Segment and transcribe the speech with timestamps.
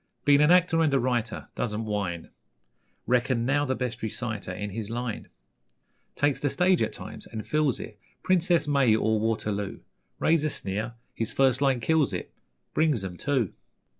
[0.25, 2.31] Been an actor and a writer Doesn't whine
[3.05, 5.27] Reckoned now the best reciter In his line.
[6.15, 9.81] Takes the stage at times, and fills it 'Princess May' or 'Waterloo'.
[10.17, 10.95] Raise a sneer!
[11.13, 12.33] his first line kills it,
[12.73, 13.53] 'Brings 'em', too.